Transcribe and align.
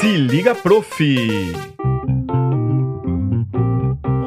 Se 0.00 0.16
liga, 0.16 0.54
prof! 0.54 1.04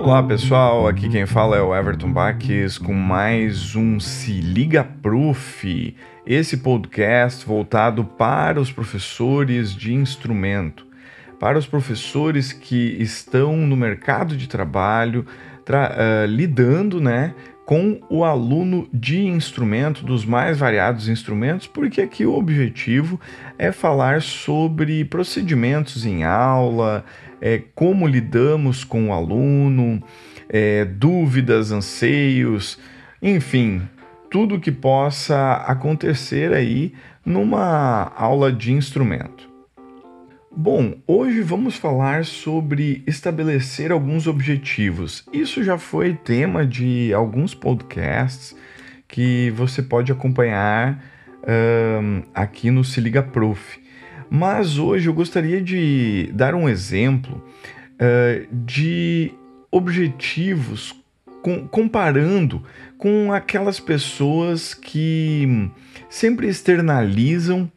Olá 0.03 0.21
pessoal, 0.21 0.87
aqui 0.87 1.09
quem 1.09 1.25
fala 1.25 1.57
é 1.57 1.61
o 1.63 1.75
Everton 1.75 2.13
Baques 2.13 2.77
com 2.77 2.93
mais 2.93 3.75
um 3.75 3.99
Se 3.99 4.39
Liga 4.39 4.83
Prof, 4.83 5.95
esse 6.27 6.57
podcast 6.57 7.43
voltado 7.43 8.05
para 8.05 8.61
os 8.61 8.71
professores 8.71 9.75
de 9.75 9.95
instrumento, 9.95 10.85
para 11.39 11.57
os 11.57 11.65
professores 11.65 12.53
que 12.53 12.95
estão 13.01 13.57
no 13.57 13.75
mercado 13.75 14.37
de 14.37 14.47
trabalho, 14.47 15.25
uh, 15.67 16.27
lidando 16.27 17.01
né, 17.01 17.33
com 17.65 18.01
o 18.09 18.23
aluno 18.23 18.87
de 18.93 19.25
instrumento, 19.25 20.05
dos 20.05 20.25
mais 20.25 20.57
variados 20.57 21.07
instrumentos, 21.07 21.67
porque 21.67 22.01
aqui 22.01 22.25
o 22.25 22.35
objetivo 22.35 23.19
é 23.57 23.71
falar 23.71 24.21
sobre 24.21 25.05
procedimentos 25.05 26.05
em 26.05 26.23
aula, 26.23 27.05
é, 27.39 27.61
como 27.73 28.07
lidamos 28.07 28.83
com 28.83 29.09
o 29.09 29.13
aluno, 29.13 30.03
é, 30.49 30.83
dúvidas, 30.83 31.71
anseios, 31.71 32.77
enfim, 33.21 33.81
tudo 34.29 34.59
que 34.59 34.71
possa 34.71 35.53
acontecer 35.67 36.53
aí 36.53 36.93
numa 37.25 38.11
aula 38.17 38.51
de 38.51 38.73
instrumento. 38.73 39.52
Bom, 40.55 40.93
hoje 41.07 41.41
vamos 41.41 41.77
falar 41.77 42.25
sobre 42.25 43.01
estabelecer 43.07 43.91
alguns 43.91 44.27
objetivos. 44.27 45.25
Isso 45.33 45.63
já 45.63 45.79
foi 45.79 46.13
tema 46.13 46.63
de 46.63 47.11
alguns 47.11 47.55
podcasts 47.55 48.55
que 49.07 49.49
você 49.55 49.81
pode 49.81 50.11
acompanhar 50.11 51.03
um, 51.99 52.21
aqui 52.35 52.69
no 52.69 52.83
Se 52.83 53.01
Liga 53.01 53.23
Prof. 53.23 53.81
Mas 54.29 54.77
hoje 54.77 55.09
eu 55.09 55.13
gostaria 55.13 55.59
de 55.59 56.29
dar 56.31 56.53
um 56.53 56.69
exemplo 56.69 57.43
uh, 57.95 58.47
de 58.51 59.31
objetivos 59.71 60.93
com, 61.41 61.67
comparando 61.67 62.63
com 62.99 63.33
aquelas 63.33 63.79
pessoas 63.79 64.75
que 64.75 65.71
sempre 66.07 66.47
externalizam 66.47 67.71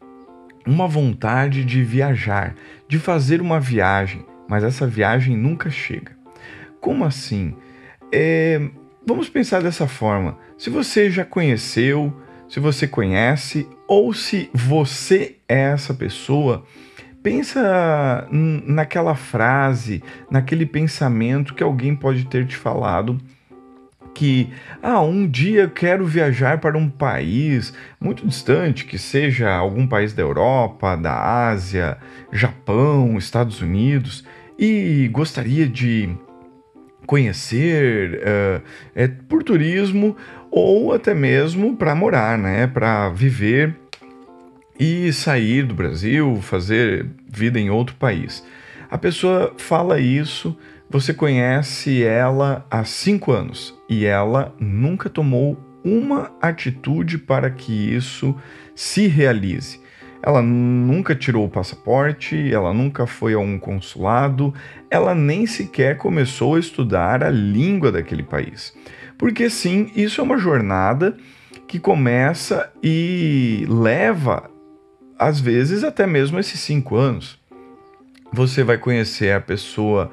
uma 0.67 0.87
vontade 0.87 1.63
de 1.63 1.81
viajar, 1.81 2.53
de 2.87 2.99
fazer 2.99 3.41
uma 3.41 3.59
viagem, 3.59 4.25
mas 4.47 4.63
essa 4.63 4.85
viagem 4.85 5.35
nunca 5.35 5.69
chega. 5.69 6.11
Como 6.81 7.05
assim? 7.05 7.55
É, 8.11 8.61
vamos 9.05 9.29
pensar 9.29 9.61
dessa 9.61 9.87
forma. 9.87 10.37
Se 10.57 10.69
você 10.69 11.09
já 11.09 11.23
conheceu, 11.23 12.13
se 12.49 12.59
você 12.59 12.87
conhece, 12.87 13.67
ou 13.87 14.13
se 14.13 14.49
você 14.53 15.37
é 15.47 15.71
essa 15.71 15.93
pessoa, 15.93 16.65
pensa 17.23 18.27
naquela 18.31 19.15
frase, 19.15 20.03
naquele 20.29 20.65
pensamento 20.65 21.53
que 21.53 21.63
alguém 21.63 21.95
pode 21.95 22.25
ter 22.25 22.45
te 22.45 22.57
falado 22.57 23.17
que 24.17 24.49
ah, 24.81 24.99
um 24.99 25.27
dia 25.27 25.61
eu 25.61 25.69
quero 25.69 26.03
viajar 26.03 26.57
para 26.57 26.75
um 26.75 26.89
país 26.89 27.71
muito 28.01 28.25
distante, 28.25 28.83
que 28.83 28.97
seja 28.97 29.53
algum 29.53 29.85
país 29.85 30.11
da 30.11 30.23
Europa, 30.23 30.95
da 30.95 31.49
Ásia, 31.49 31.99
Japão, 32.33 33.15
Estados 33.15 33.61
Unidos, 33.61 34.25
e 34.57 35.07
gostaria 35.13 35.67
de 35.67 36.09
conhecer 37.05 38.15
uh, 38.15 38.63
é, 38.95 39.07
por 39.07 39.43
turismo 39.43 40.17
ou 40.49 40.93
até 40.93 41.13
mesmo 41.13 41.77
para 41.77 41.93
morar, 41.93 42.39
né, 42.39 42.65
para 42.65 43.09
viver 43.09 43.75
e 44.79 45.13
sair 45.13 45.61
do 45.61 45.75
Brasil, 45.75 46.39
fazer 46.41 47.05
vida 47.29 47.59
em 47.59 47.69
outro 47.69 47.95
país. 47.97 48.43
A 48.89 48.97
pessoa 48.97 49.53
fala 49.57 49.99
isso 49.99 50.57
você 50.89 51.13
conhece 51.13 52.03
ela 52.03 52.65
há 52.71 52.83
cinco 52.83 53.31
anos 53.31 53.77
e 53.89 54.05
ela 54.05 54.55
nunca 54.59 55.09
tomou 55.09 55.57
uma 55.83 56.31
atitude 56.41 57.17
para 57.17 57.49
que 57.49 57.93
isso 57.93 58.35
se 58.75 59.07
realize. 59.07 59.81
Ela 60.21 60.41
nunca 60.41 61.15
tirou 61.15 61.45
o 61.45 61.49
passaporte, 61.49 62.51
ela 62.51 62.73
nunca 62.73 63.05
foi 63.05 63.33
a 63.33 63.39
um 63.39 63.59
consulado, 63.59 64.53
ela 64.89 65.13
nem 65.13 65.45
sequer 65.45 65.97
começou 65.97 66.55
a 66.55 66.59
estudar 66.59 67.23
a 67.23 67.29
língua 67.29 67.91
daquele 67.91 68.23
país. 68.23 68.73
Porque 69.17 69.49
sim, 69.49 69.91
isso 69.95 70.21
é 70.21 70.23
uma 70.23 70.37
jornada 70.37 71.15
que 71.67 71.79
começa 71.79 72.71
e 72.81 73.65
leva, 73.69 74.49
às 75.19 75.39
vezes, 75.39 75.83
até 75.83 76.07
mesmo 76.07 76.39
esses 76.39 76.59
cinco 76.59 76.95
anos. 76.95 77.39
Você 78.31 78.63
vai 78.63 78.77
conhecer 78.77 79.33
a 79.33 79.41
pessoa 79.41 80.11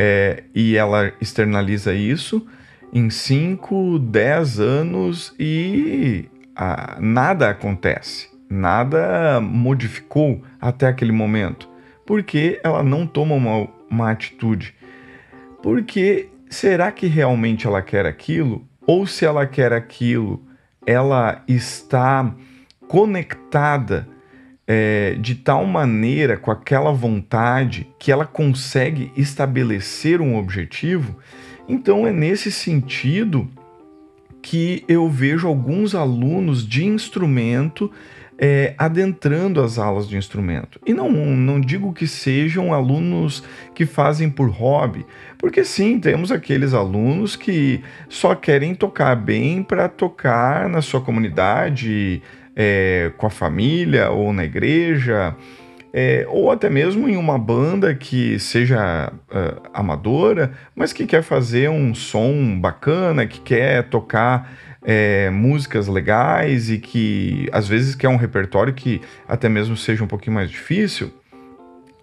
é, 0.00 0.44
e 0.54 0.76
ela 0.76 1.12
externaliza 1.20 1.92
isso 1.92 2.46
em 2.92 3.10
5, 3.10 3.98
10 3.98 4.60
anos 4.60 5.34
e 5.40 6.26
ah, 6.54 6.96
nada 7.00 7.50
acontece, 7.50 8.28
nada 8.48 9.40
modificou 9.40 10.40
até 10.60 10.86
aquele 10.86 11.10
momento, 11.10 11.68
porque 12.06 12.60
ela 12.62 12.84
não 12.84 13.08
toma 13.08 13.34
uma, 13.34 13.68
uma 13.90 14.12
atitude. 14.12 14.72
Porque 15.60 16.28
será 16.48 16.92
que 16.92 17.08
realmente 17.08 17.66
ela 17.66 17.82
quer 17.82 18.06
aquilo? 18.06 18.64
Ou 18.86 19.04
se 19.04 19.24
ela 19.24 19.48
quer 19.48 19.72
aquilo, 19.72 20.46
ela 20.86 21.42
está 21.48 22.32
conectada 22.86 24.08
é, 24.68 25.16
de 25.18 25.34
tal 25.34 25.64
maneira 25.64 26.36
com 26.36 26.50
aquela 26.50 26.92
vontade 26.92 27.88
que 27.98 28.12
ela 28.12 28.26
consegue 28.26 29.10
estabelecer 29.16 30.20
um 30.20 30.36
objetivo, 30.36 31.16
então 31.66 32.06
é 32.06 32.12
nesse 32.12 32.52
sentido 32.52 33.48
que 34.42 34.84
eu 34.86 35.08
vejo 35.08 35.48
alguns 35.48 35.94
alunos 35.94 36.66
de 36.66 36.84
instrumento 36.84 37.90
é, 38.38 38.74
adentrando 38.78 39.60
as 39.60 39.78
aulas 39.78 40.08
de 40.08 40.16
instrumento. 40.16 40.78
E 40.86 40.94
não, 40.94 41.10
não 41.10 41.60
digo 41.60 41.92
que 41.92 42.06
sejam 42.06 42.72
alunos 42.72 43.42
que 43.74 43.84
fazem 43.84 44.30
por 44.30 44.48
hobby, 44.48 45.04
porque 45.38 45.64
sim, 45.64 45.98
temos 45.98 46.30
aqueles 46.30 46.72
alunos 46.72 47.34
que 47.34 47.82
só 48.08 48.34
querem 48.36 48.74
tocar 48.74 49.16
bem 49.16 49.62
para 49.62 49.88
tocar 49.88 50.68
na 50.68 50.80
sua 50.80 51.00
comunidade, 51.00 52.22
é, 52.60 53.12
com 53.16 53.24
a 53.24 53.30
família 53.30 54.10
ou 54.10 54.32
na 54.32 54.44
igreja, 54.44 55.36
é, 55.92 56.26
ou 56.28 56.50
até 56.50 56.68
mesmo 56.68 57.08
em 57.08 57.16
uma 57.16 57.38
banda 57.38 57.94
que 57.94 58.38
seja 58.40 59.12
uh, 59.30 59.62
amadora, 59.72 60.52
mas 60.74 60.92
que 60.92 61.06
quer 61.06 61.22
fazer 61.22 61.70
um 61.70 61.94
som 61.94 62.58
bacana, 62.60 63.26
que 63.26 63.40
quer 63.40 63.84
tocar 63.84 64.52
é, 64.84 65.30
músicas 65.30 65.86
legais 65.86 66.68
e 66.68 66.78
que 66.78 67.48
às 67.52 67.68
vezes 67.68 67.94
quer 67.94 68.08
um 68.08 68.16
repertório 68.16 68.74
que 68.74 69.00
até 69.26 69.48
mesmo 69.48 69.76
seja 69.76 70.02
um 70.02 70.08
pouquinho 70.08 70.34
mais 70.34 70.50
difícil. 70.50 71.12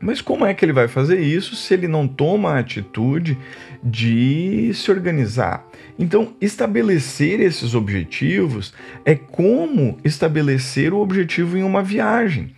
Mas 0.05 0.21
como 0.21 0.45
é 0.45 0.53
que 0.53 0.63
ele 0.63 0.71
vai 0.71 0.87
fazer 0.87 1.19
isso 1.19 1.55
se 1.55 1.73
ele 1.73 1.87
não 1.87 2.07
toma 2.07 2.51
a 2.51 2.59
atitude 2.59 3.35
de 3.83 4.71
se 4.75 4.91
organizar? 4.91 5.65
Então, 5.97 6.35
estabelecer 6.39 7.39
esses 7.39 7.73
objetivos 7.73 8.71
é 9.03 9.15
como 9.15 9.97
estabelecer 10.03 10.93
o 10.93 10.99
objetivo 10.99 11.57
em 11.57 11.63
uma 11.63 11.81
viagem. 11.81 12.53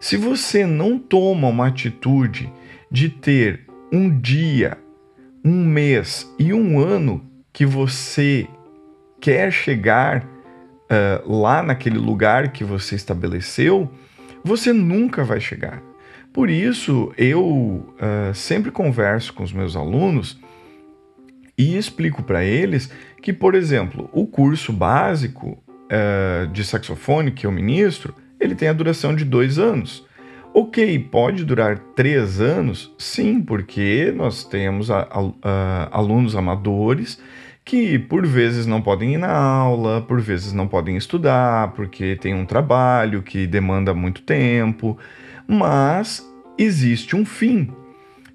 Se 0.00 0.16
você 0.16 0.64
não 0.64 0.96
toma 0.96 1.48
uma 1.48 1.66
atitude 1.66 2.48
de 2.88 3.08
ter 3.08 3.62
um 3.90 4.08
dia, 4.16 4.78
um 5.44 5.64
mês 5.64 6.32
e 6.38 6.54
um 6.54 6.78
ano 6.78 7.28
que 7.52 7.66
você 7.66 8.46
quer 9.20 9.52
chegar 9.52 10.24
uh, 10.24 11.40
lá 11.40 11.60
naquele 11.60 11.98
lugar 11.98 12.52
que 12.52 12.62
você 12.62 12.94
estabeleceu, 12.94 13.90
você 14.44 14.72
nunca 14.72 15.24
vai 15.24 15.40
chegar. 15.40 15.82
Por 16.34 16.50
isso, 16.50 17.14
eu 17.16 17.44
uh, 17.46 18.34
sempre 18.34 18.72
converso 18.72 19.32
com 19.32 19.44
os 19.44 19.52
meus 19.52 19.76
alunos 19.76 20.36
e 21.56 21.76
explico 21.78 22.24
para 22.24 22.44
eles 22.44 22.90
que, 23.22 23.32
por 23.32 23.54
exemplo, 23.54 24.10
o 24.12 24.26
curso 24.26 24.72
básico 24.72 25.62
uh, 25.84 26.48
de 26.48 26.64
saxofone 26.64 27.30
que 27.30 27.46
eu 27.46 27.52
ministro, 27.52 28.12
ele 28.40 28.56
tem 28.56 28.66
a 28.66 28.72
duração 28.72 29.14
de 29.14 29.24
dois 29.24 29.60
anos. 29.60 30.04
Ok, 30.52 30.98
pode 31.08 31.44
durar 31.44 31.78
três 31.94 32.40
anos? 32.40 32.92
Sim, 32.98 33.40
porque 33.40 34.12
nós 34.16 34.42
temos 34.42 34.90
a, 34.90 35.02
a, 35.02 35.30
a, 35.40 35.88
alunos 35.96 36.34
amadores 36.34 37.16
que 37.64 37.96
por 37.96 38.26
vezes 38.26 38.66
não 38.66 38.82
podem 38.82 39.14
ir 39.14 39.18
na 39.18 39.32
aula, 39.32 40.02
por 40.02 40.20
vezes 40.20 40.52
não 40.52 40.66
podem 40.66 40.96
estudar, 40.96 41.72
porque 41.74 42.16
tem 42.16 42.34
um 42.34 42.44
trabalho 42.44 43.22
que 43.22 43.46
demanda 43.46 43.94
muito 43.94 44.20
tempo 44.22 44.98
mas 45.46 46.26
existe 46.58 47.16
um 47.16 47.24
fim. 47.24 47.70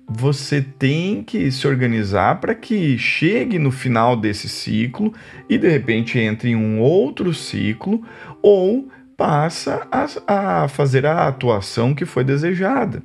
Você 0.08 0.62
tem 0.62 1.24
que 1.24 1.52
se 1.52 1.68
organizar 1.68 2.40
para 2.40 2.56
que 2.56 2.98
chegue 2.98 3.60
no 3.60 3.72
final 3.72 4.16
desse 4.16 4.50
ciclo 4.50 5.14
e 5.48 5.58
de 5.58 5.70
repente 5.70 6.18
entre 6.18 6.50
em 6.50 6.56
um 6.56 6.80
outro 6.80 7.34
ciclo 7.34 8.02
ou 8.42 8.90
passa 9.16 9.88
a, 9.92 10.64
a 10.64 10.68
fazer 10.68 11.06
a 11.06 11.28
atuação 11.28 11.94
que 11.94 12.06
foi 12.06 12.24
desejada. 12.24 13.04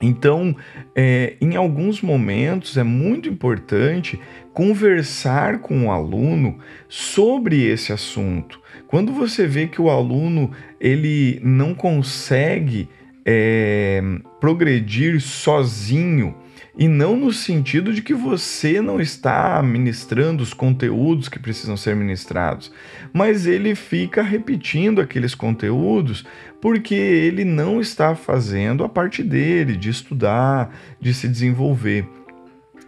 Então, 0.00 0.54
é, 0.94 1.36
em 1.40 1.56
alguns 1.56 2.02
momentos 2.02 2.76
é 2.76 2.82
muito 2.82 3.28
importante 3.28 4.20
conversar 4.52 5.60
com 5.60 5.86
o 5.86 5.90
aluno 5.90 6.58
sobre 6.88 7.62
esse 7.64 7.92
assunto. 7.92 8.60
Quando 8.88 9.12
você 9.12 9.46
vê 9.46 9.66
que 9.66 9.80
o 9.80 9.90
aluno 9.90 10.50
ele 10.80 11.40
não 11.42 11.74
consegue 11.74 12.88
é, 13.28 14.00
progredir 14.38 15.20
sozinho, 15.20 16.36
e 16.78 16.86
não 16.86 17.16
no 17.16 17.32
sentido 17.32 17.92
de 17.92 18.02
que 18.02 18.14
você 18.14 18.82
não 18.82 19.00
está 19.00 19.62
ministrando 19.62 20.42
os 20.42 20.52
conteúdos 20.52 21.28
que 21.28 21.38
precisam 21.38 21.76
ser 21.76 21.96
ministrados, 21.96 22.70
mas 23.12 23.46
ele 23.46 23.74
fica 23.74 24.22
repetindo 24.22 25.00
aqueles 25.00 25.34
conteúdos 25.34 26.24
porque 26.60 26.94
ele 26.94 27.44
não 27.44 27.80
está 27.80 28.14
fazendo 28.14 28.84
a 28.84 28.88
parte 28.88 29.22
dele 29.22 29.74
de 29.74 29.88
estudar, 29.88 30.70
de 31.00 31.14
se 31.14 31.26
desenvolver. 31.26 32.06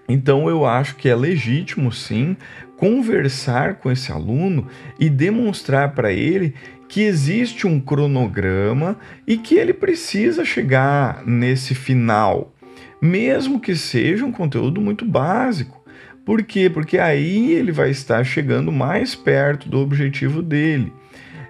Então 0.06 0.48
eu 0.48 0.66
acho 0.66 0.96
que 0.96 1.08
é 1.08 1.16
legítimo 1.16 1.90
sim 1.90 2.36
conversar 2.78 3.74
com 3.74 3.92
esse 3.92 4.10
aluno 4.10 4.66
e 4.98 5.10
demonstrar 5.10 5.92
para 5.94 6.10
ele 6.10 6.54
que 6.88 7.02
existe 7.02 7.66
um 7.66 7.78
cronograma 7.78 8.96
e 9.26 9.36
que 9.36 9.56
ele 9.56 9.74
precisa 9.74 10.42
chegar 10.42 11.22
nesse 11.26 11.74
final 11.74 12.54
mesmo 13.00 13.60
que 13.60 13.74
seja 13.74 14.24
um 14.24 14.32
conteúdo 14.32 14.80
muito 14.80 15.04
básico. 15.04 15.82
Por 16.24 16.42
quê? 16.42 16.68
Porque 16.68 16.98
aí 16.98 17.52
ele 17.52 17.72
vai 17.72 17.90
estar 17.90 18.22
chegando 18.24 18.70
mais 18.70 19.14
perto 19.14 19.68
do 19.68 19.78
objetivo 19.78 20.42
dele. 20.42 20.92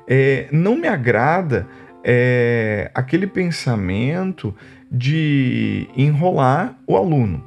É, 0.07 0.49
não 0.53 0.77
me 0.77 0.87
agrada 0.87 1.67
é, 2.05 2.91
aquele 2.95 3.27
pensamento 3.27 4.55
de 4.91 5.89
enrolar 5.97 6.79
o 6.87 6.97
aluno. 6.97 7.45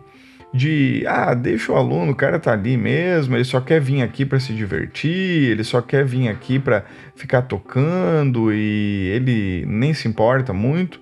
De, 0.53 1.05
ah, 1.07 1.33
deixa 1.33 1.71
o 1.71 1.75
aluno, 1.75 2.11
o 2.11 2.15
cara 2.15 2.37
tá 2.37 2.51
ali 2.51 2.75
mesmo, 2.75 3.35
ele 3.35 3.43
só 3.45 3.61
quer 3.61 3.79
vir 3.79 4.01
aqui 4.01 4.25
para 4.25 4.39
se 4.39 4.53
divertir, 4.53 5.51
ele 5.51 5.63
só 5.63 5.81
quer 5.81 6.03
vir 6.03 6.27
aqui 6.27 6.59
para 6.59 6.83
ficar 7.15 7.43
tocando 7.43 8.53
e 8.53 9.07
ele 9.15 9.65
nem 9.65 9.93
se 9.93 10.09
importa 10.09 10.51
muito. 10.51 10.99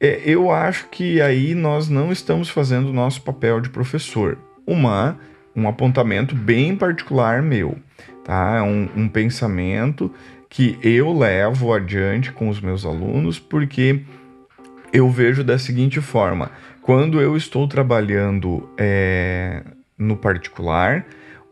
É, 0.00 0.20
eu 0.24 0.50
acho 0.50 0.88
que 0.90 1.20
aí 1.20 1.54
nós 1.54 1.88
não 1.88 2.12
estamos 2.12 2.48
fazendo 2.48 2.90
o 2.90 2.92
nosso 2.92 3.22
papel 3.22 3.60
de 3.60 3.68
professor. 3.68 4.38
Uma, 4.66 5.18
um 5.56 5.68
apontamento 5.68 6.34
bem 6.34 6.76
particular 6.76 7.42
meu, 7.42 7.76
tá? 8.24 8.62
Um, 8.62 8.88
um 8.96 9.08
pensamento 9.08 10.10
que 10.48 10.78
eu 10.82 11.12
levo 11.12 11.72
adiante 11.72 12.30
com 12.30 12.48
os 12.48 12.60
meus 12.60 12.84
alunos, 12.84 13.38
porque 13.38 14.02
eu 14.92 15.10
vejo 15.10 15.42
da 15.42 15.58
seguinte 15.58 16.00
forma: 16.00 16.50
quando 16.84 17.18
eu 17.18 17.34
estou 17.34 17.66
trabalhando 17.66 18.68
é, 18.76 19.62
no 19.96 20.18
particular, 20.18 21.06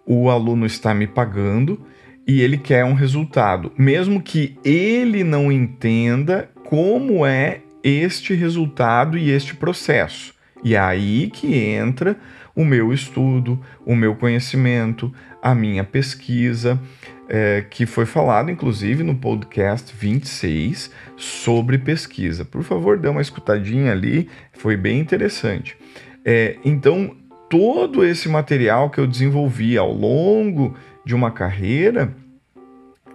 o 0.05 0.29
aluno 0.29 0.67
está 0.67 0.93
me 0.93 1.07
pagando 1.07 1.81
e 2.29 2.43
ele 2.43 2.59
quer 2.59 2.85
um 2.85 2.93
resultado, 2.93 3.73
mesmo 3.79 4.21
que 4.21 4.59
ele 4.63 5.25
não 5.25 5.51
entenda 5.51 6.51
como 6.67 7.25
é 7.25 7.63
este 7.83 8.35
resultado 8.35 9.17
e 9.17 9.31
este 9.31 9.57
processo. 9.57 10.35
E 10.63 10.75
é 10.75 10.79
aí 10.79 11.31
que 11.31 11.57
entra 11.57 12.15
o 12.55 12.63
meu 12.63 12.93
estudo, 12.93 13.59
o 13.87 13.97
meu 13.97 14.15
conhecimento, 14.15 15.11
a 15.43 15.55
minha 15.55 15.83
pesquisa, 15.83 16.79
é, 17.29 17.65
que 17.69 17.87
foi 17.87 18.07
falado 18.07 18.51
inclusive 18.51 19.03
no 19.03 19.15
podcast 19.15 19.95
26 19.95 20.91
sobre 21.17 21.79
pesquisa. 21.79 22.45
Por 22.45 22.63
favor, 22.63 22.99
dê 22.99 23.09
uma 23.09 23.23
escutadinha 23.23 23.93
ali, 23.93 24.29
foi 24.53 24.77
bem 24.77 24.99
interessante. 25.01 25.77
É, 26.25 26.57
então, 26.65 27.17
todo 27.49 28.05
esse 28.05 28.29
material 28.29 28.91
que 28.91 28.99
eu 28.99 29.07
desenvolvi 29.07 29.77
ao 29.77 29.93
longo 29.93 30.75
de 31.05 31.15
uma 31.15 31.31
carreira 31.31 32.15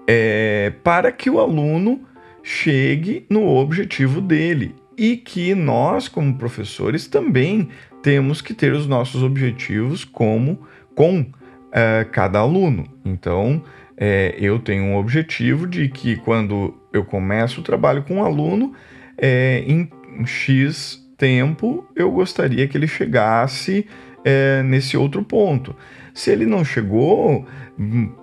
é 0.08 0.72
para 0.84 1.12
que 1.12 1.30
o 1.30 1.40
aluno 1.40 2.02
chegue 2.42 3.26
no 3.30 3.46
objetivo 3.46 4.22
dele 4.22 4.74
e 4.98 5.18
que 5.18 5.54
nós, 5.54 6.08
como 6.08 6.38
professores, 6.38 7.08
também 7.08 7.70
temos 8.02 8.42
que 8.42 8.54
ter 8.54 8.74
os 8.74 8.88
nossos 8.88 9.22
objetivos 9.22 10.06
como 10.06 10.66
com 10.96 11.22
uh, 11.22 12.10
cada 12.12 12.40
aluno. 12.40 12.86
Então, 13.06 13.62
é, 13.98 14.36
eu 14.38 14.60
tenho 14.60 14.84
um 14.84 14.96
objetivo 14.96 15.66
de 15.68 15.90
que 15.90 16.16
quando 16.18 16.78
eu 16.94 17.04
começo 17.04 17.62
o 17.62 17.64
trabalho 17.64 18.04
com 18.04 18.16
um 18.16 18.24
aluno, 18.24 18.74
é, 19.18 19.64
em 19.68 19.90
X 20.26 21.04
tempo, 21.18 21.86
eu 21.96 22.12
gostaria 22.12 22.68
que 22.68 22.78
ele 22.78 22.88
chegasse 22.88 23.88
é, 24.24 24.62
nesse 24.64 24.96
outro 24.96 25.24
ponto. 25.24 25.76
Se 26.14 26.32
ele 26.32 26.46
não 26.46 26.64
chegou, 26.64 27.46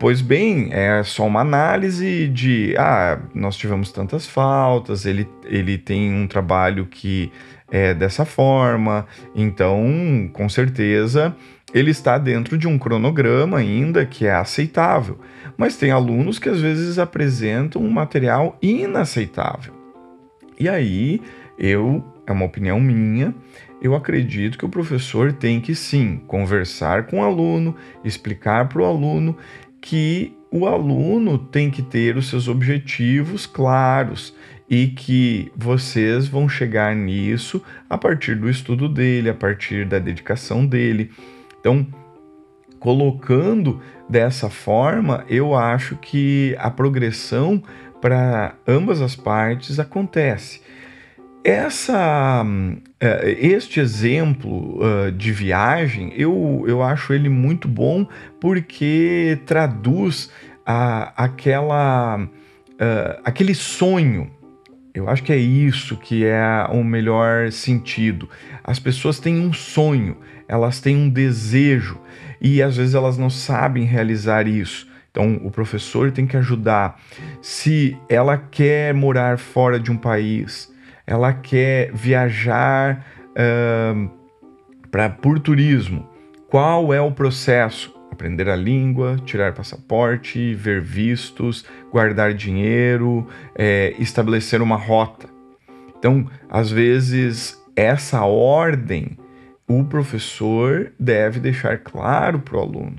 Pois 0.00 0.20
bem, 0.20 0.70
é 0.72 1.00
só 1.04 1.28
uma 1.28 1.40
análise 1.40 2.26
de, 2.26 2.74
ah, 2.76 3.20
nós 3.32 3.56
tivemos 3.56 3.92
tantas 3.92 4.26
faltas, 4.26 5.06
ele, 5.06 5.28
ele 5.44 5.78
tem 5.78 6.12
um 6.12 6.26
trabalho 6.26 6.86
que 6.86 7.30
é 7.70 7.94
dessa 7.94 8.24
forma, 8.24 9.06
então, 9.32 10.28
com 10.32 10.48
certeza, 10.48 11.36
ele 11.72 11.92
está 11.92 12.18
dentro 12.18 12.58
de 12.58 12.66
um 12.66 12.76
cronograma 12.76 13.58
ainda 13.58 14.04
que 14.04 14.26
é 14.26 14.34
aceitável. 14.34 15.20
Mas 15.56 15.76
tem 15.76 15.90
alunos 15.90 16.38
que 16.38 16.48
às 16.48 16.60
vezes 16.60 16.98
apresentam 16.98 17.82
um 17.82 17.90
material 17.90 18.58
inaceitável. 18.60 19.72
E 20.58 20.68
aí, 20.68 21.20
eu, 21.58 22.04
é 22.26 22.32
uma 22.32 22.44
opinião 22.44 22.80
minha, 22.80 23.34
eu 23.80 23.94
acredito 23.94 24.56
que 24.56 24.64
o 24.64 24.68
professor 24.68 25.32
tem 25.32 25.60
que 25.60 25.74
sim 25.74 26.20
conversar 26.26 27.06
com 27.06 27.20
o 27.20 27.22
aluno, 27.22 27.76
explicar 28.04 28.68
para 28.68 28.82
o 28.82 28.84
aluno 28.84 29.36
que 29.80 30.36
o 30.50 30.66
aluno 30.66 31.36
tem 31.36 31.70
que 31.70 31.82
ter 31.82 32.16
os 32.16 32.28
seus 32.28 32.48
objetivos 32.48 33.44
claros 33.44 34.34
e 34.70 34.86
que 34.86 35.52
vocês 35.54 36.26
vão 36.26 36.48
chegar 36.48 36.96
nisso 36.96 37.62
a 37.90 37.98
partir 37.98 38.36
do 38.36 38.48
estudo 38.48 38.88
dele, 38.88 39.28
a 39.28 39.34
partir 39.34 39.84
da 39.84 39.98
dedicação 39.98 40.64
dele. 40.64 41.10
Então, 41.60 41.86
colocando 42.84 43.80
dessa 44.06 44.50
forma, 44.50 45.24
eu 45.26 45.54
acho 45.54 45.96
que 45.96 46.54
a 46.58 46.70
progressão 46.70 47.62
para 47.98 48.56
ambas 48.68 49.00
as 49.00 49.16
partes 49.16 49.80
acontece. 49.80 50.60
Essa, 51.42 52.44
eh, 53.00 53.38
este 53.40 53.80
exemplo 53.80 54.78
uh, 54.82 55.10
de 55.10 55.32
viagem, 55.32 56.12
eu, 56.14 56.62
eu 56.68 56.82
acho 56.82 57.14
ele 57.14 57.30
muito 57.30 57.66
bom 57.66 58.06
porque 58.38 59.38
traduz 59.46 60.30
a, 60.66 61.24
aquela, 61.24 62.18
uh, 62.18 63.20
aquele 63.24 63.54
sonho. 63.54 64.30
Eu 64.92 65.08
acho 65.08 65.22
que 65.22 65.32
é 65.32 65.38
isso 65.38 65.96
que 65.96 66.22
é 66.26 66.66
o 66.70 66.84
melhor 66.84 67.50
sentido. 67.50 68.28
As 68.62 68.78
pessoas 68.78 69.18
têm 69.18 69.40
um 69.40 69.54
sonho, 69.54 70.18
elas 70.46 70.82
têm 70.82 70.94
um 70.94 71.08
desejo 71.08 71.98
e 72.44 72.62
às 72.62 72.76
vezes 72.76 72.94
elas 72.94 73.16
não 73.16 73.30
sabem 73.30 73.84
realizar 73.84 74.46
isso. 74.46 74.86
Então, 75.10 75.40
o 75.42 75.50
professor 75.50 76.12
tem 76.12 76.26
que 76.26 76.36
ajudar. 76.36 77.00
Se 77.40 77.96
ela 78.06 78.36
quer 78.36 78.92
morar 78.92 79.38
fora 79.38 79.80
de 79.80 79.90
um 79.90 79.96
país, 79.96 80.70
ela 81.06 81.32
quer 81.32 81.90
viajar 81.94 83.06
uh, 83.30 84.10
por 85.22 85.38
turismo. 85.40 86.06
Qual 86.50 86.92
é 86.92 87.00
o 87.00 87.10
processo? 87.10 87.94
Aprender 88.12 88.48
a 88.50 88.56
língua, 88.56 89.16
tirar 89.24 89.54
passaporte, 89.54 90.54
ver 90.54 90.82
vistos, 90.82 91.64
guardar 91.90 92.34
dinheiro, 92.34 93.26
é, 93.56 93.94
estabelecer 93.98 94.60
uma 94.60 94.76
rota. 94.76 95.28
Então, 95.98 96.28
às 96.50 96.70
vezes, 96.70 97.58
essa 97.74 98.24
ordem 98.24 99.16
o 99.66 99.84
professor 99.84 100.92
deve 100.98 101.40
deixar 101.40 101.78
claro 101.78 102.38
para 102.38 102.56
o 102.56 102.60
aluno, 102.60 102.96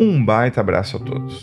Um 0.00 0.24
baita 0.24 0.60
abraço 0.60 0.96
a 0.96 1.00
todos. 1.00 1.42